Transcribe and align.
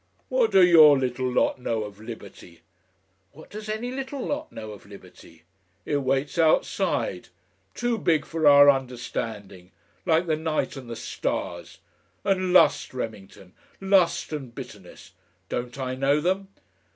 What 0.29 0.49
do 0.51 0.65
YOOR 0.65 0.97
little 0.97 1.31
lot 1.31 1.59
know 1.61 1.83
of 1.83 2.01
liberty?" 2.01 2.61
"What 3.33 3.51
does 3.51 3.69
any 3.69 3.91
little 3.91 4.19
lot 4.25 4.51
know 4.51 4.71
of 4.71 4.87
liberty?" 4.87 5.43
"It 5.85 5.97
waits 5.97 6.39
outside, 6.39 7.27
too 7.75 7.99
big 7.99 8.25
for 8.25 8.47
our 8.47 8.67
understanding. 8.67 9.69
Like 10.03 10.25
the 10.25 10.35
night 10.35 10.75
and 10.75 10.89
the 10.89 10.95
stars. 10.95 11.77
And 12.23 12.51
lust, 12.51 12.95
Remington! 12.95 13.53
lust 13.79 14.33
and 14.33 14.55
bitterness! 14.55 15.11
Don't 15.49 15.77
I 15.77 15.93
know 15.93 16.19
them? 16.19 16.47